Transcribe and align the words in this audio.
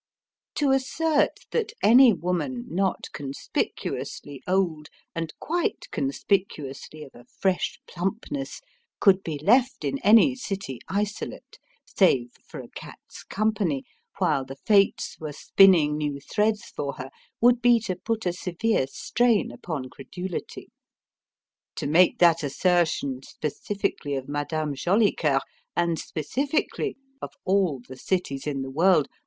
To 0.55 0.71
assert 0.71 1.41
that 1.51 1.73
any 1.83 2.11
woman 2.11 2.65
not 2.67 3.05
conspicuously 3.13 4.41
old 4.47 4.87
and 5.13 5.31
quite 5.39 5.91
conspicuously 5.91 7.03
of 7.03 7.11
a 7.13 7.25
fresh 7.39 7.79
plumpness 7.87 8.61
could 8.99 9.21
be 9.21 9.37
left 9.37 9.83
in 9.85 9.99
any 9.99 10.33
city 10.33 10.79
isolate, 10.87 11.59
save 11.85 12.31
for 12.47 12.59
a 12.61 12.69
cat's 12.69 13.21
company, 13.21 13.83
while 14.17 14.43
the 14.43 14.55
fates 14.65 15.17
were 15.19 15.33
spinning 15.33 15.97
new 15.99 16.19
threads 16.19 16.63
for 16.75 16.93
her, 16.93 17.11
would 17.39 17.61
be 17.61 17.79
to 17.81 17.95
put 17.95 18.25
a 18.25 18.33
severe 18.33 18.87
strain 18.87 19.51
upon 19.51 19.87
credulity. 19.87 20.69
To 21.75 21.85
make 21.85 22.17
that 22.17 22.41
assertion 22.41 23.21
specifically 23.21 24.15
of 24.15 24.27
Madame 24.27 24.73
Jolicoeur, 24.73 25.41
and 25.75 25.99
specifically 25.99 26.97
of 27.21 27.33
all 27.45 27.83
cities 27.93 28.47
in 28.47 28.63
the 28.63 28.71
world! 28.71 29.07